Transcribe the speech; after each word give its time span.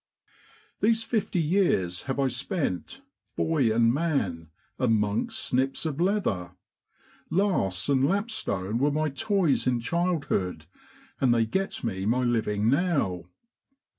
* 0.43 0.79
These 0.81 1.03
fifty 1.03 1.37
years 1.39 2.01
have 2.09 2.19
I 2.19 2.27
spent, 2.27 3.03
boy 3.35 3.71
and 3.71 3.93
man, 3.93 4.49
amongst 4.79 5.39
snips 5.45 5.85
of 5.85 6.01
leather; 6.01 6.53
lasts 7.29 7.87
and 7.87 8.07
lapstone 8.09 8.79
were 8.79 8.89
my 8.89 9.09
toys 9.09 9.67
in 9.67 9.79
childhood, 9.79 10.65
and 11.19 11.31
they 11.31 11.45
get 11.45 11.83
me 11.83 12.07
my 12.07 12.23
living 12.23 12.67
now. 12.67 13.25